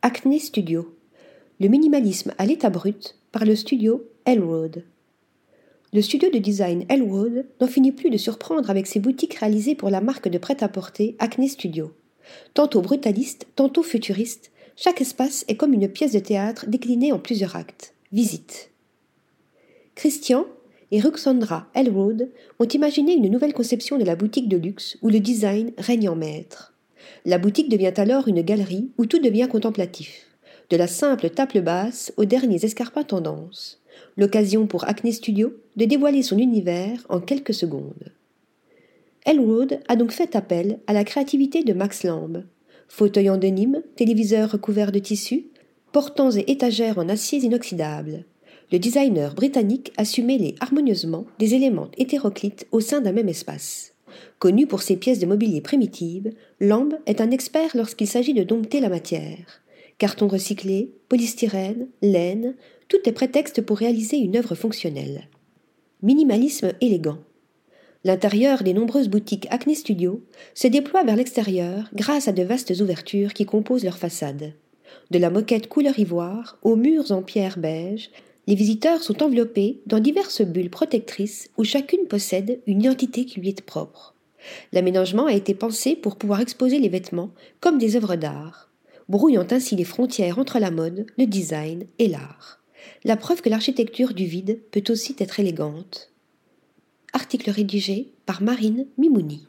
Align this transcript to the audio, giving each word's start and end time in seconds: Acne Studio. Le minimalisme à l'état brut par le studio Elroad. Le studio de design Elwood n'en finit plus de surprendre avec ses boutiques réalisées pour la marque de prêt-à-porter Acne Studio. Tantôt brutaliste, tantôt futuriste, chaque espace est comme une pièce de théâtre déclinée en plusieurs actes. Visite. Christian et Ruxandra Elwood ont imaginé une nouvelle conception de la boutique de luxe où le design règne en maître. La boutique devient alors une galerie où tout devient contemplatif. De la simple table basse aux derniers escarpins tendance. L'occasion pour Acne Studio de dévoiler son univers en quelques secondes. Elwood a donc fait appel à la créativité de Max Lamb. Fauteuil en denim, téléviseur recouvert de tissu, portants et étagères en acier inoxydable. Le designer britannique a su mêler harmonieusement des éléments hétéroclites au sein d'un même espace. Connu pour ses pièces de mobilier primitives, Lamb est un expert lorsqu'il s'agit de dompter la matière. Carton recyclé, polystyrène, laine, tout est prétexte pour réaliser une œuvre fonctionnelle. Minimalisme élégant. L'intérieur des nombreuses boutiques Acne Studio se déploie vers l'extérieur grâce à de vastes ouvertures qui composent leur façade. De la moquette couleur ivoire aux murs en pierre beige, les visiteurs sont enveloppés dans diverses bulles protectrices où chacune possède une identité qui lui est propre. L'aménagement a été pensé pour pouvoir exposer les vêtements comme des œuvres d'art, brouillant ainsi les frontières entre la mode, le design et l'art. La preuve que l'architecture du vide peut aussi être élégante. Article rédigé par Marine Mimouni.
Acne 0.00 0.38
Studio. 0.38 0.94
Le 1.58 1.66
minimalisme 1.66 2.32
à 2.38 2.46
l'état 2.46 2.70
brut 2.70 3.16
par 3.32 3.44
le 3.44 3.56
studio 3.56 4.08
Elroad. 4.26 4.84
Le 5.92 6.02
studio 6.02 6.30
de 6.30 6.38
design 6.38 6.84
Elwood 6.88 7.46
n'en 7.60 7.66
finit 7.66 7.90
plus 7.90 8.08
de 8.08 8.16
surprendre 8.16 8.70
avec 8.70 8.86
ses 8.86 9.00
boutiques 9.00 9.34
réalisées 9.34 9.74
pour 9.74 9.90
la 9.90 10.00
marque 10.00 10.28
de 10.28 10.38
prêt-à-porter 10.38 11.16
Acne 11.18 11.48
Studio. 11.48 11.92
Tantôt 12.54 12.80
brutaliste, 12.80 13.48
tantôt 13.56 13.82
futuriste, 13.82 14.52
chaque 14.76 15.00
espace 15.00 15.44
est 15.48 15.56
comme 15.56 15.74
une 15.74 15.88
pièce 15.88 16.12
de 16.12 16.20
théâtre 16.20 16.66
déclinée 16.68 17.12
en 17.12 17.18
plusieurs 17.18 17.56
actes. 17.56 17.92
Visite. 18.12 18.70
Christian 19.96 20.46
et 20.92 21.00
Ruxandra 21.00 21.66
Elwood 21.74 22.30
ont 22.60 22.68
imaginé 22.68 23.14
une 23.14 23.32
nouvelle 23.32 23.52
conception 23.52 23.98
de 23.98 24.04
la 24.04 24.14
boutique 24.14 24.48
de 24.48 24.58
luxe 24.58 24.96
où 25.02 25.08
le 25.08 25.18
design 25.18 25.72
règne 25.76 26.08
en 26.08 26.14
maître. 26.14 26.72
La 27.24 27.38
boutique 27.38 27.68
devient 27.68 27.94
alors 27.96 28.28
une 28.28 28.42
galerie 28.42 28.90
où 28.98 29.06
tout 29.06 29.18
devient 29.18 29.48
contemplatif. 29.50 30.26
De 30.70 30.76
la 30.76 30.86
simple 30.86 31.30
table 31.30 31.62
basse 31.62 32.12
aux 32.16 32.24
derniers 32.24 32.64
escarpins 32.64 33.04
tendance. 33.04 33.80
L'occasion 34.16 34.66
pour 34.66 34.88
Acne 34.88 35.12
Studio 35.12 35.52
de 35.76 35.84
dévoiler 35.84 36.22
son 36.22 36.38
univers 36.38 37.06
en 37.08 37.20
quelques 37.20 37.54
secondes. 37.54 38.12
Elwood 39.24 39.80
a 39.88 39.96
donc 39.96 40.12
fait 40.12 40.36
appel 40.36 40.78
à 40.86 40.92
la 40.92 41.04
créativité 41.04 41.64
de 41.64 41.72
Max 41.72 42.04
Lamb. 42.04 42.44
Fauteuil 42.88 43.28
en 43.30 43.36
denim, 43.36 43.82
téléviseur 43.96 44.52
recouvert 44.52 44.92
de 44.92 44.98
tissu, 44.98 45.46
portants 45.92 46.30
et 46.30 46.50
étagères 46.50 46.98
en 46.98 47.08
acier 47.08 47.38
inoxydable. 47.38 48.24
Le 48.70 48.78
designer 48.78 49.34
britannique 49.34 49.92
a 49.96 50.04
su 50.04 50.22
mêler 50.22 50.54
harmonieusement 50.60 51.26
des 51.38 51.54
éléments 51.54 51.90
hétéroclites 51.96 52.66
au 52.70 52.80
sein 52.80 53.00
d'un 53.00 53.12
même 53.12 53.28
espace. 53.28 53.94
Connu 54.38 54.66
pour 54.66 54.82
ses 54.82 54.96
pièces 54.96 55.18
de 55.18 55.26
mobilier 55.26 55.60
primitives, 55.60 56.32
Lamb 56.60 56.98
est 57.06 57.20
un 57.20 57.30
expert 57.30 57.76
lorsqu'il 57.76 58.06
s'agit 58.06 58.34
de 58.34 58.42
dompter 58.42 58.80
la 58.80 58.88
matière. 58.88 59.62
Carton 59.98 60.28
recyclé, 60.28 60.92
polystyrène, 61.08 61.88
laine, 62.02 62.54
tout 62.88 62.98
est 63.04 63.12
prétexte 63.12 63.62
pour 63.62 63.78
réaliser 63.78 64.16
une 64.16 64.36
œuvre 64.36 64.54
fonctionnelle. 64.54 65.28
Minimalisme 66.02 66.72
élégant. 66.80 67.18
L'intérieur 68.04 68.62
des 68.62 68.74
nombreuses 68.74 69.08
boutiques 69.08 69.48
Acne 69.50 69.74
Studio 69.74 70.22
se 70.54 70.68
déploie 70.68 71.02
vers 71.02 71.16
l'extérieur 71.16 71.90
grâce 71.94 72.28
à 72.28 72.32
de 72.32 72.44
vastes 72.44 72.72
ouvertures 72.80 73.34
qui 73.34 73.44
composent 73.44 73.84
leur 73.84 73.98
façade. 73.98 74.52
De 75.10 75.18
la 75.18 75.30
moquette 75.30 75.68
couleur 75.68 75.98
ivoire 75.98 76.58
aux 76.62 76.76
murs 76.76 77.10
en 77.10 77.22
pierre 77.22 77.58
beige, 77.58 78.10
les 78.48 78.54
visiteurs 78.54 79.02
sont 79.02 79.22
enveloppés 79.22 79.82
dans 79.84 80.00
diverses 80.00 80.40
bulles 80.40 80.70
protectrices 80.70 81.50
où 81.58 81.64
chacune 81.64 82.06
possède 82.06 82.62
une 82.66 82.80
identité 82.80 83.26
qui 83.26 83.40
lui 83.40 83.50
est 83.50 83.60
propre. 83.60 84.14
L'aménagement 84.72 85.26
a 85.26 85.34
été 85.34 85.54
pensé 85.54 85.94
pour 85.94 86.16
pouvoir 86.16 86.40
exposer 86.40 86.78
les 86.78 86.88
vêtements 86.88 87.30
comme 87.60 87.76
des 87.76 87.94
œuvres 87.94 88.16
d'art, 88.16 88.70
brouillant 89.10 89.46
ainsi 89.50 89.76
les 89.76 89.84
frontières 89.84 90.38
entre 90.38 90.58
la 90.60 90.70
mode, 90.70 91.04
le 91.18 91.26
design 91.26 91.84
et 91.98 92.08
l'art. 92.08 92.62
La 93.04 93.18
preuve 93.18 93.42
que 93.42 93.50
l'architecture 93.50 94.14
du 94.14 94.24
vide 94.24 94.62
peut 94.70 94.84
aussi 94.88 95.14
être 95.18 95.40
élégante. 95.40 96.10
Article 97.12 97.50
rédigé 97.50 98.14
par 98.24 98.40
Marine 98.40 98.86
Mimouni. 98.96 99.46